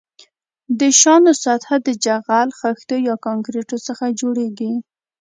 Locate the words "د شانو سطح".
0.79-1.69